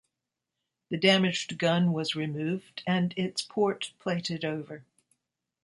[0.89, 4.83] The damaged gun was removed and its port plated over.